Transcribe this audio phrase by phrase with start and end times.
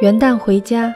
[0.00, 0.94] 元旦回家，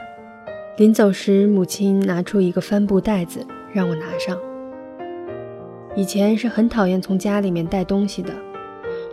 [0.77, 4.39] 临走时，母亲拿出一个帆布袋子让我拿上。
[5.93, 8.31] 以前是很讨厌从家里面带东西的，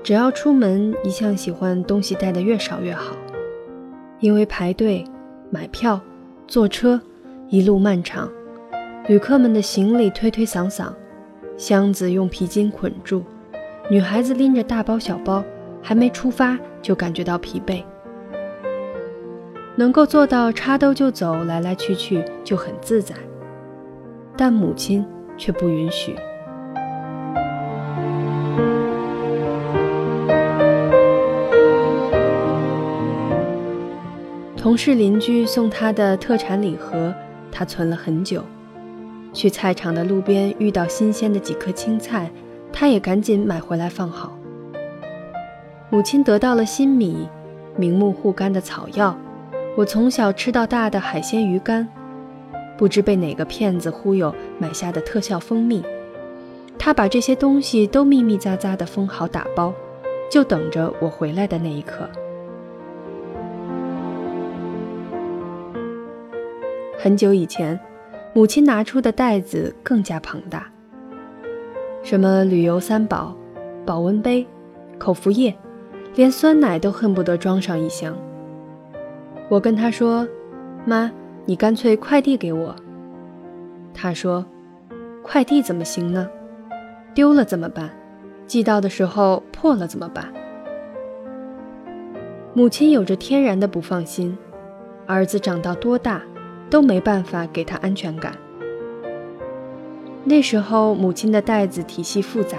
[0.05, 3.17] 只要出门，一向喜欢东西带的越少越好，
[4.21, 5.05] 因为排队、
[5.51, 6.01] 买票、
[6.47, 7.01] 坐车，
[7.49, 8.31] 一路漫长，
[9.09, 10.93] 旅客们的行李推推搡搡，
[11.57, 13.25] 箱子用皮筋捆住，
[13.91, 15.43] 女孩子拎着大包小包，
[15.83, 17.83] 还没出发就感觉到疲惫。
[19.81, 23.15] 能够做到插兜就走，来来去去就很自在，
[24.37, 25.03] 但母亲
[25.39, 26.15] 却不允许。
[34.55, 37.15] 同事邻居送他的特产礼盒，
[37.51, 38.45] 他存了很久。
[39.33, 42.31] 去菜场的路边遇到新鲜的几颗青菜，
[42.71, 44.37] 他也赶紧买回来放好。
[45.89, 47.27] 母亲得到了新米，
[47.79, 49.17] 明目护肝的草药。
[49.81, 51.89] 我从小吃到大的海鲜鱼干，
[52.77, 55.83] 不知被哪个骗子忽悠买下的特效蜂蜜，
[56.79, 59.73] 他把这些东西都密密匝匝的封好打包，
[60.31, 62.07] 就等着我回来的那一刻。
[66.99, 67.81] 很久以前，
[68.35, 70.71] 母亲拿出的袋子更加庞大，
[72.03, 73.35] 什么旅游三宝、
[73.87, 74.47] 保温杯、
[74.99, 75.57] 口服液，
[76.17, 78.15] 连酸奶都恨不得装上一箱。
[79.51, 80.27] 我跟他说
[80.87, 81.11] ：“妈，
[81.45, 82.75] 你干脆快递给我。”
[83.93, 84.47] 他说
[85.25, 86.31] ：“快递怎么行呢？
[87.13, 87.91] 丢了怎么办？
[88.47, 90.33] 寄到的时候破了怎么办？”
[92.55, 94.39] 母亲有着天然的不放心，
[95.05, 96.23] 儿子长到多大
[96.71, 98.33] 都没办法给他安全感。
[100.23, 102.59] 那时候母亲的袋子体系复杂，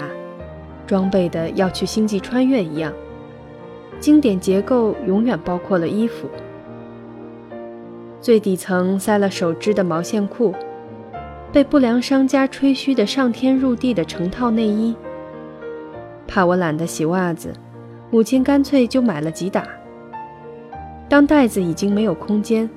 [0.86, 2.92] 装备的要去星际穿越一样，
[3.98, 6.28] 经典结构永远包括了衣服。
[8.22, 10.54] 最底层塞了手织的毛线裤，
[11.52, 14.94] 被不良商家吹嘘的上天入地的成套内衣。
[16.28, 17.52] 怕我懒得洗袜子，
[18.12, 19.66] 母亲干脆就买了几打。
[21.08, 22.70] 当袋子已经没有空间，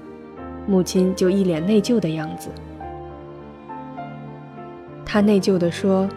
[0.65, 2.49] 母亲就一脸内疚的样子。
[5.05, 6.09] 她内疚地说：“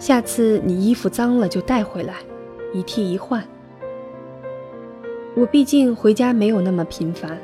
[0.00, 2.14] 下次你衣服脏了就带回来，
[2.74, 3.40] 一替一换。”
[5.36, 7.38] 我毕竟回家没有那么频繁。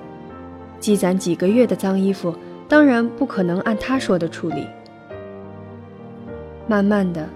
[0.81, 2.35] 积攒几个月的脏衣服，
[2.69, 4.67] 当然不可能按他说的处理。
[6.67, 7.29] 慢慢的，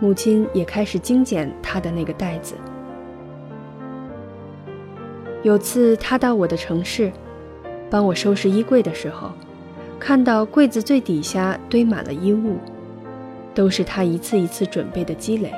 [0.00, 2.54] 母亲也开始精简她的那个袋子。
[5.42, 7.12] 有次她到我的城市，
[7.90, 9.30] 帮我收拾衣柜的时候，
[9.98, 12.56] 看到柜子最底下堆满了衣物，
[13.54, 15.52] 都是她一次一次准备的积累。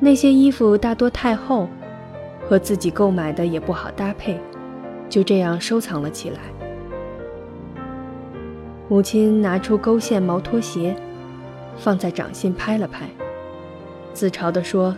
[0.00, 1.68] 那些衣服大多太厚，
[2.48, 4.40] 和自己购买的也不好搭配。
[5.08, 6.40] 就这样收藏了起来。
[8.88, 10.96] 母亲拿出勾线毛拖鞋，
[11.76, 13.08] 放在掌心拍了拍，
[14.14, 14.96] 自嘲地说：“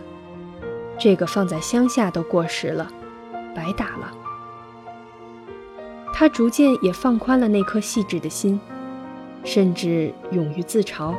[0.97, 2.89] 这个放在乡下都过时了，
[3.53, 4.11] 白打了。”
[6.13, 8.59] 他逐渐也放宽了那颗细致的心，
[9.43, 11.13] 甚至勇于自嘲。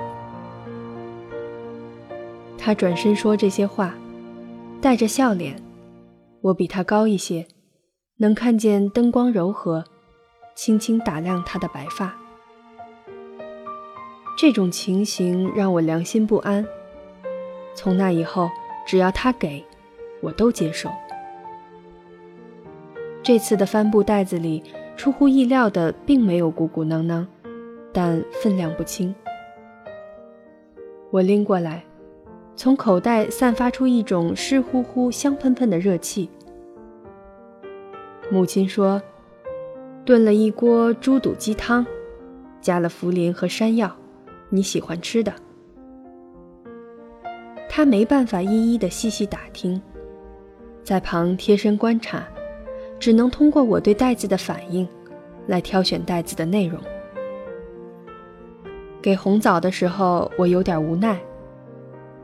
[2.57, 3.95] 他转身说这些话，
[4.81, 5.61] 带着笑脸。
[6.41, 7.47] 我比他高一些。
[8.19, 9.85] 能看见灯光柔和，
[10.55, 12.15] 轻轻打亮他的白发。
[14.39, 16.67] 这种情形让我良心不安。
[17.75, 18.51] 从那以后，
[18.87, 19.65] 只要他给，
[20.21, 20.91] 我都接受。
[23.23, 24.63] 这次的帆布袋子里，
[24.97, 27.27] 出乎意料的并没有鼓鼓囊囊，
[27.93, 29.15] 但分量不轻。
[31.11, 31.85] 我拎过来，
[32.57, 36.29] 从口袋散发出一种湿乎乎、香喷喷的热气。
[38.33, 39.01] 母亲说
[40.07, 41.85] ：“炖了一锅猪肚鸡汤，
[42.63, 43.95] 加了茯苓和山药，
[44.49, 45.31] 你喜欢吃的。”
[47.69, 49.79] 他没办法一一的细细打听，
[50.83, 52.27] 在旁贴身观察，
[52.99, 54.89] 只能通过我对袋子的反应，
[55.47, 56.81] 来挑选袋子的内容。
[59.03, 61.19] 给红枣的时候，我有点无奈；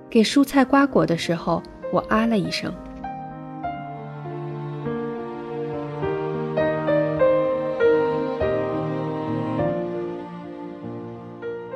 [0.09, 1.63] 给蔬菜瓜果的时候，
[1.93, 2.73] 我啊了一声。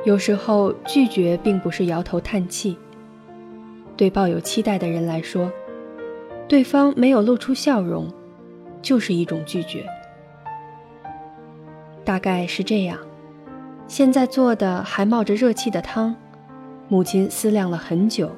[0.03, 2.77] 有时候拒绝并不是摇头叹气。
[3.95, 5.51] 对抱有期待的人来说，
[6.47, 8.11] 对方没有露出笑容，
[8.81, 9.85] 就是一种拒绝。
[12.03, 12.97] 大概是这样。
[13.87, 16.15] 现在做的还冒着热气的汤，
[16.89, 18.29] 母亲思量了很久，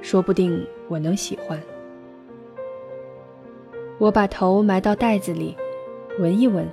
[0.00, 1.60] 说不定我能喜欢。
[3.98, 5.56] 我把头埋到袋子里，
[6.18, 6.68] 闻一闻，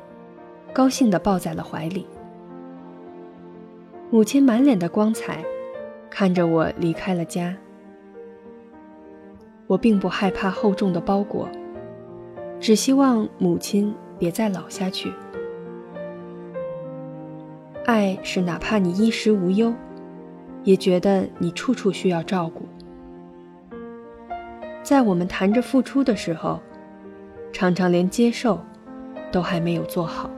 [0.71, 2.05] 高兴地抱在了怀里。
[4.13, 5.41] 母亲满脸的光彩，
[6.09, 7.55] 看着我离开了家。
[9.67, 11.47] 我并不害怕厚重的包裹，
[12.59, 15.13] 只希望母亲别再老下去。
[17.85, 19.73] 爱是哪怕你衣食无忧，
[20.65, 22.65] 也觉得你处处需要照顾。
[24.83, 26.59] 在我们谈着付出的时候，
[27.53, 28.59] 常常连接受
[29.31, 30.29] 都还没有做好。